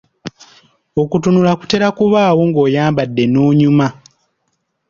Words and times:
Okutunula 1.01 1.51
kutera 1.59 1.85
okubaawo 1.91 2.41
ng'oyambadde 2.49 3.23
n'onyuma. 3.27 3.87